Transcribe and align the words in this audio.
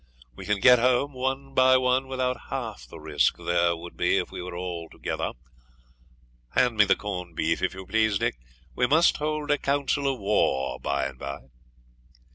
We 0.35 0.47
can 0.47 0.59
get 0.61 0.79
home 0.79 1.13
one 1.13 1.53
by 1.53 1.77
one 1.77 2.07
without 2.07 2.47
half 2.49 2.87
the 2.87 2.99
risk 2.99 3.37
there 3.37 3.75
would 3.77 3.95
be 3.95 4.17
if 4.17 4.31
we 4.31 4.41
were 4.41 4.55
all 4.55 4.89
together. 4.89 5.33
Hand 6.55 6.75
me 6.75 6.85
the 6.85 6.95
corned 6.95 7.35
beef, 7.35 7.61
if 7.61 7.75
you 7.75 7.85
please, 7.85 8.17
Dick. 8.17 8.33
We 8.75 8.87
must 8.87 9.17
hold 9.17 9.51
a 9.51 9.59
council 9.59 10.11
of 10.11 10.19
war 10.19 10.79
by 10.79 11.05
and 11.05 11.19
by.' 11.19 11.49